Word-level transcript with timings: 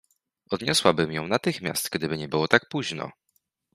Odniosłabym 0.51 1.11
ją 1.11 1.27
natychmiast, 1.27 1.89
gdyby 1.89 2.17
nie 2.17 2.27
było 2.27 2.47
tak 2.47 2.69
późno. 2.69 3.11